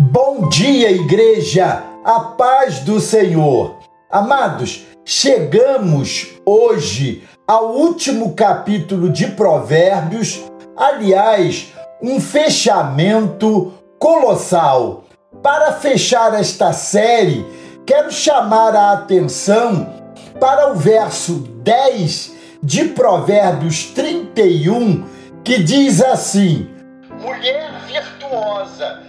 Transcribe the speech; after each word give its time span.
Bom 0.00 0.48
dia, 0.48 0.92
igreja! 0.92 1.82
A 2.04 2.20
paz 2.20 2.78
do 2.78 3.00
Senhor. 3.00 3.80
Amados, 4.08 4.86
chegamos 5.04 6.36
hoje 6.46 7.26
ao 7.44 7.72
último 7.72 8.32
capítulo 8.32 9.10
de 9.10 9.26
Provérbios, 9.26 10.44
aliás, 10.76 11.72
um 12.00 12.20
fechamento 12.20 13.72
colossal. 13.98 15.02
Para 15.42 15.72
fechar 15.72 16.32
esta 16.32 16.72
série, 16.72 17.44
quero 17.84 18.12
chamar 18.12 18.76
a 18.76 18.92
atenção 18.92 19.92
para 20.38 20.70
o 20.70 20.76
verso 20.76 21.40
10 21.64 22.36
de 22.62 22.84
Provérbios 22.84 23.86
31, 23.86 25.04
que 25.42 25.60
diz 25.60 26.00
assim: 26.00 26.70
Mulher 27.20 27.72
virtuosa, 27.88 29.07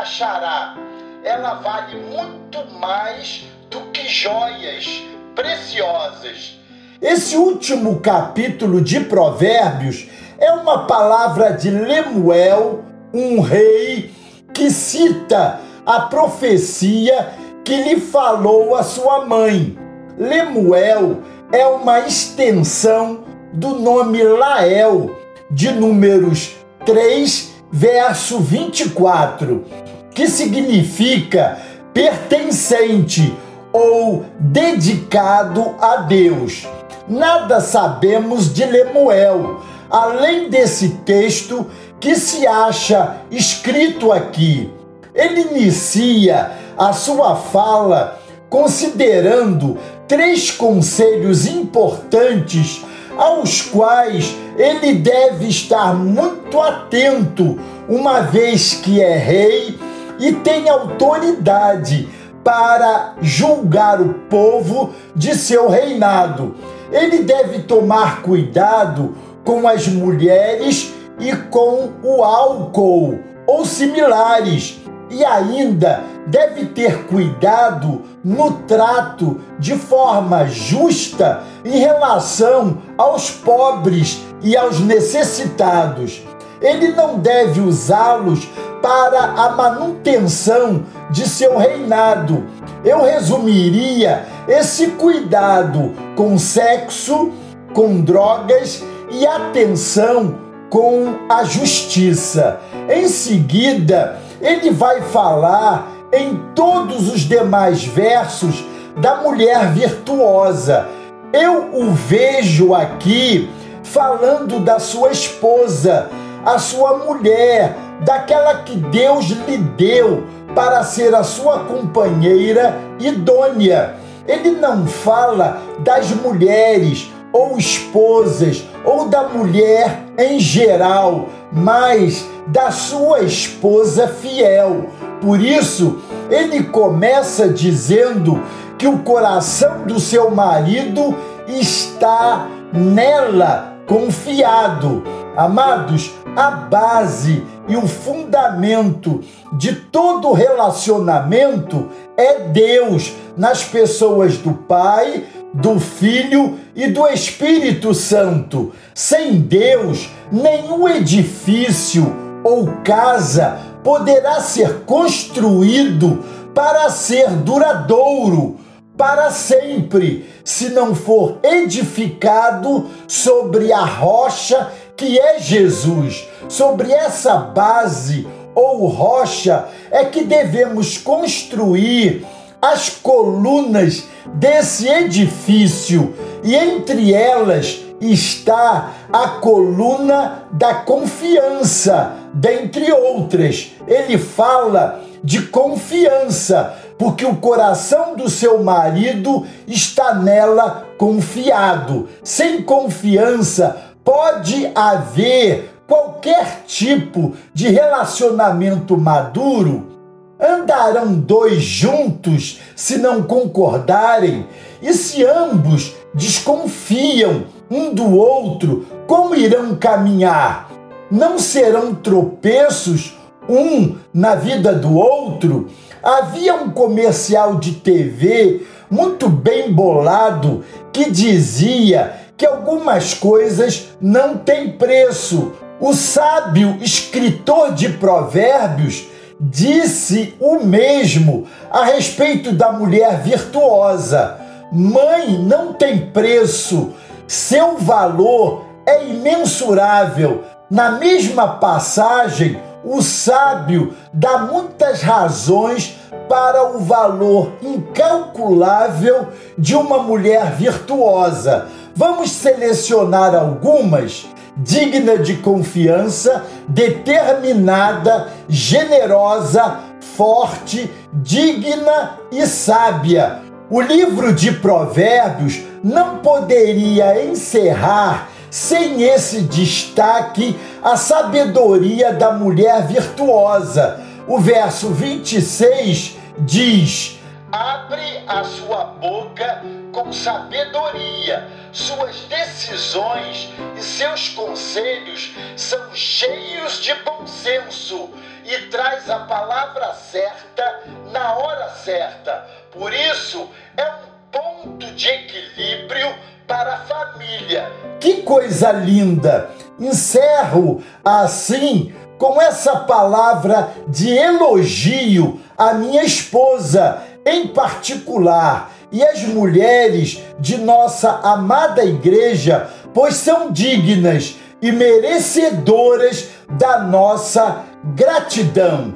achará? 0.00 0.76
Ela 1.22 1.54
vale 1.54 1.96
muito 1.96 2.64
mais 2.80 3.44
do 3.70 3.80
que 3.92 4.08
joias 4.08 5.02
preciosas. 5.34 6.58
Esse 7.00 7.36
último 7.36 8.00
capítulo 8.00 8.80
de 8.80 9.00
Provérbios 9.00 10.06
é 10.38 10.50
uma 10.52 10.86
palavra 10.86 11.52
de 11.52 11.70
Lemuel, 11.70 12.84
um 13.12 13.40
rei 13.40 14.12
que 14.52 14.70
cita 14.70 15.60
a 15.84 16.00
profecia 16.02 17.32
que 17.64 17.74
lhe 17.74 18.00
falou 18.00 18.74
a 18.74 18.82
sua 18.82 19.24
mãe. 19.24 19.76
Lemuel 20.18 21.18
é 21.52 21.66
uma 21.66 22.00
extensão 22.00 23.24
do 23.52 23.78
nome 23.78 24.22
Lael, 24.22 25.16
de 25.50 25.70
números 25.70 26.56
3, 26.84 27.54
verso 27.70 28.38
24, 28.38 29.64
que 30.14 30.28
significa 30.28 31.58
pertencente 31.92 33.34
ou 33.72 34.24
dedicado 34.38 35.74
a 35.80 35.96
Deus. 35.96 36.66
Nada 37.08 37.60
sabemos 37.60 38.54
de 38.54 38.64
Lemuel, 38.64 39.60
além 39.90 40.48
desse 40.48 40.90
texto 41.04 41.66
que 41.98 42.14
se 42.14 42.46
acha 42.46 43.16
escrito 43.30 44.12
aqui. 44.12 44.72
Ele 45.14 45.42
inicia 45.42 46.52
a 46.78 46.92
sua 46.92 47.36
fala 47.36 48.20
considerando 48.48 49.76
três 50.06 50.50
conselhos 50.50 51.46
importantes 51.46 52.84
aos 53.16 53.62
quais 53.62 54.34
ele 54.56 54.94
deve 54.94 55.48
estar 55.48 55.94
muito 55.94 56.60
atento, 56.60 57.58
uma 57.88 58.20
vez 58.20 58.74
que 58.74 59.00
é 59.00 59.16
rei 59.16 59.78
e 60.18 60.32
tem 60.32 60.68
autoridade 60.68 62.08
para 62.42 63.14
julgar 63.20 64.00
o 64.00 64.14
povo 64.28 64.92
de 65.16 65.34
seu 65.34 65.68
reinado. 65.68 66.54
Ele 66.92 67.22
deve 67.22 67.60
tomar 67.60 68.22
cuidado 68.22 69.16
com 69.44 69.66
as 69.66 69.88
mulheres 69.88 70.92
e 71.18 71.34
com 71.34 71.90
o 72.02 72.22
álcool 72.22 73.18
ou 73.46 73.64
similares 73.64 74.80
e 75.10 75.24
ainda 75.24 76.02
deve 76.26 76.66
ter 76.66 77.04
cuidado 77.04 78.02
no 78.24 78.52
trato 78.62 79.40
de 79.58 79.76
forma 79.76 80.46
justa 80.46 81.42
em 81.64 81.78
relação 81.78 82.78
aos 82.96 83.30
pobres 83.30 84.24
e 84.42 84.56
aos 84.56 84.80
necessitados. 84.80 86.22
Ele 86.60 86.88
não 86.88 87.18
deve 87.18 87.60
usá-los 87.60 88.48
para 88.84 89.32
a 89.42 89.48
manutenção 89.52 90.84
de 91.10 91.26
seu 91.26 91.56
reinado. 91.56 92.44
Eu 92.84 93.02
resumiria 93.02 94.26
esse 94.46 94.88
cuidado 94.88 95.94
com 96.14 96.36
sexo, 96.36 97.32
com 97.72 98.02
drogas 98.02 98.84
e 99.10 99.26
atenção 99.26 100.34
com 100.68 101.14
a 101.30 101.44
justiça. 101.44 102.60
Em 102.86 103.08
seguida, 103.08 104.18
ele 104.38 104.70
vai 104.70 105.00
falar 105.00 105.90
em 106.12 106.38
todos 106.54 107.10
os 107.10 107.22
demais 107.22 107.86
versos 107.86 108.62
da 108.98 109.16
mulher 109.16 109.72
virtuosa. 109.72 110.86
Eu 111.32 111.70
o 111.72 111.90
vejo 111.90 112.74
aqui 112.74 113.48
falando 113.82 114.60
da 114.60 114.78
sua 114.78 115.10
esposa, 115.10 116.10
a 116.44 116.58
sua 116.58 116.98
mulher, 116.98 117.74
daquela 118.00 118.62
que 118.62 118.76
Deus 118.76 119.26
lhe 119.26 119.58
deu 119.58 120.24
para 120.54 120.82
ser 120.84 121.14
a 121.14 121.22
sua 121.22 121.60
companheira 121.60 122.78
idônea. 122.98 123.96
Ele 124.26 124.52
não 124.52 124.86
fala 124.86 125.60
das 125.80 126.10
mulheres 126.10 127.12
ou 127.32 127.58
esposas 127.58 128.64
ou 128.84 129.08
da 129.08 129.24
mulher 129.28 130.04
em 130.16 130.38
geral, 130.38 131.28
mas 131.52 132.26
da 132.46 132.70
sua 132.70 133.20
esposa 133.20 134.08
fiel. 134.08 134.86
Por 135.20 135.40
isso, 135.40 135.98
ele 136.30 136.64
começa 136.64 137.48
dizendo 137.48 138.40
que 138.78 138.86
o 138.86 138.98
coração 138.98 139.82
do 139.84 139.98
seu 139.98 140.30
marido 140.30 141.14
está 141.48 142.46
nela 142.72 143.78
confiado. 143.86 145.02
Amados, 145.36 146.12
a 146.36 146.50
base 146.50 147.44
e 147.68 147.76
o 147.76 147.86
fundamento 147.86 149.22
de 149.52 149.74
todo 149.74 150.32
relacionamento 150.32 151.88
é 152.16 152.40
Deus 152.48 153.12
nas 153.36 153.64
pessoas 153.64 154.36
do 154.38 154.52
Pai, 154.52 155.24
do 155.52 155.78
Filho 155.80 156.58
e 156.74 156.88
do 156.88 157.06
Espírito 157.06 157.94
Santo. 157.94 158.72
Sem 158.94 159.40
Deus, 159.40 160.10
nenhum 160.30 160.88
edifício 160.88 162.14
ou 162.42 162.66
casa 162.84 163.58
poderá 163.82 164.40
ser 164.40 164.80
construído 164.80 166.22
para 166.54 166.90
ser 166.90 167.30
duradouro 167.30 168.58
para 168.96 169.30
sempre, 169.32 170.24
se 170.44 170.68
não 170.68 170.94
for 170.94 171.38
edificado 171.42 172.88
sobre 173.08 173.72
a 173.72 173.84
rocha 173.84 174.70
que 174.96 175.18
é 175.18 175.38
Jesus. 175.38 176.28
Sobre 176.48 176.92
essa 176.92 177.36
base 177.36 178.26
ou 178.54 178.86
rocha 178.86 179.66
é 179.90 180.04
que 180.04 180.24
devemos 180.24 180.98
construir 180.98 182.26
as 182.60 182.88
colunas 182.88 184.04
desse 184.26 184.88
edifício, 184.88 186.14
e 186.42 186.54
entre 186.54 187.12
elas 187.12 187.80
está 188.00 188.92
a 189.12 189.28
coluna 189.40 190.44
da 190.50 190.74
confiança, 190.74 192.16
dentre 192.32 192.90
outras. 192.90 193.72
Ele 193.86 194.18
fala 194.18 195.02
de 195.22 195.42
confiança, 195.42 196.74
porque 196.98 197.24
o 197.24 197.36
coração 197.36 198.16
do 198.16 198.28
seu 198.28 198.62
marido 198.62 199.46
está 199.66 200.14
nela 200.14 200.86
confiado. 200.98 202.08
Sem 202.22 202.62
confiança, 202.62 203.83
pode 204.04 204.70
haver 204.74 205.70
qualquer 205.86 206.64
tipo 206.66 207.34
de 207.52 207.68
relacionamento 207.68 208.96
maduro 208.96 209.94
Andarão 210.40 211.14
dois 211.14 211.62
juntos 211.62 212.60
se 212.74 212.98
não 212.98 213.22
concordarem? 213.22 214.46
E 214.82 214.92
se 214.92 215.24
ambos 215.24 215.94
desconfiam 216.12 217.44
um 217.70 217.94
do 217.94 218.16
outro, 218.16 218.84
como 219.06 219.34
irão 219.34 219.76
caminhar? 219.76 220.70
Não 221.10 221.38
serão 221.38 221.94
tropeços 221.94 223.16
um 223.48 223.96
na 224.12 224.34
vida 224.34 224.74
do 224.74 224.94
outro? 224.94 225.68
Havia 226.02 226.54
um 226.56 226.70
comercial 226.70 227.56
de 227.56 227.72
TV 227.72 228.66
muito 228.90 229.28
bem 229.28 229.72
bolado 229.72 230.64
que 230.92 231.10
dizia 231.10 232.23
que 232.36 232.46
algumas 232.46 233.14
coisas 233.14 233.88
não 234.00 234.36
têm 234.36 234.72
preço. 234.72 235.52
O 235.80 235.92
sábio 235.92 236.78
escritor 236.80 237.72
de 237.72 237.88
Provérbios 237.90 239.04
disse 239.40 240.34
o 240.40 240.60
mesmo 240.64 241.46
a 241.70 241.84
respeito 241.84 242.52
da 242.52 242.72
mulher 242.72 243.20
virtuosa. 243.22 244.38
Mãe 244.72 245.38
não 245.38 245.72
tem 245.72 246.06
preço, 246.10 246.92
seu 247.26 247.76
valor 247.76 248.64
é 248.86 249.06
imensurável. 249.06 250.44
Na 250.70 250.92
mesma 250.92 251.56
passagem, 251.58 252.60
o 252.84 253.00
sábio 253.02 253.94
dá 254.12 254.38
muitas 254.38 255.00
razões 255.02 255.96
para 256.28 256.74
o 256.74 256.80
valor 256.80 257.52
incalculável 257.62 259.28
de 259.58 259.74
uma 259.74 259.98
mulher 259.98 260.52
virtuosa. 260.52 261.68
Vamos 261.96 262.30
selecionar 262.32 263.34
algumas 263.34 264.26
digna 264.56 265.18
de 265.18 265.36
confiança, 265.36 266.44
determinada, 266.68 268.28
generosa, 268.48 269.80
forte, 270.16 270.90
digna 271.12 272.18
e 272.30 272.46
sábia. 272.46 273.42
O 273.70 273.80
livro 273.80 274.32
de 274.32 274.52
Provérbios 274.52 275.62
não 275.82 276.18
poderia 276.18 277.24
encerrar 277.24 278.28
sem 278.50 279.02
esse 279.02 279.40
destaque 279.42 280.56
a 280.82 280.96
sabedoria 280.96 282.12
da 282.12 282.32
mulher 282.32 282.86
virtuosa. 282.86 284.00
O 284.28 284.38
verso 284.38 284.90
26 284.90 286.16
diz: 286.38 287.18
Abre 287.50 288.22
a 288.28 288.44
sua 288.44 288.84
boca 288.84 289.62
com 289.94 290.12
sabedoria, 290.12 291.48
suas 291.72 292.16
decisões 292.22 293.48
e 293.78 293.82
seus 293.82 294.28
conselhos 294.30 295.32
são 295.56 295.94
cheios 295.94 296.82
de 296.82 296.92
bom 296.96 297.24
senso 297.26 298.10
e 298.44 298.66
traz 298.66 299.08
a 299.08 299.20
palavra 299.20 299.94
certa 299.94 300.82
na 301.12 301.34
hora 301.36 301.70
certa. 301.70 302.44
Por 302.72 302.92
isso, 302.92 303.48
é 303.76 303.88
um 303.88 304.30
ponto 304.32 304.86
de 304.94 305.08
equilíbrio 305.08 306.12
para 306.46 306.74
a 306.74 306.78
família. 306.80 307.72
Que 308.00 308.22
coisa 308.22 308.72
linda! 308.72 309.48
Encerro 309.78 310.82
assim 311.04 311.94
com 312.18 312.40
essa 312.40 312.80
palavra 312.80 313.72
de 313.88 314.10
elogio 314.10 315.40
à 315.56 315.74
minha 315.74 316.02
esposa, 316.02 317.02
em 317.24 317.48
particular, 317.48 318.70
e 318.94 319.02
as 319.02 319.24
mulheres 319.24 320.22
de 320.38 320.56
nossa 320.56 321.10
amada 321.24 321.84
igreja, 321.84 322.70
pois 322.94 323.16
são 323.16 323.50
dignas 323.50 324.36
e 324.62 324.70
merecedoras 324.70 326.28
da 326.50 326.78
nossa 326.78 327.64
gratidão. 327.96 328.94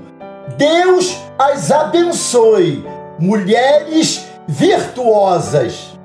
Deus 0.56 1.18
as 1.36 1.72
abençoe, 1.72 2.86
mulheres 3.18 4.24
virtuosas. 4.46 5.97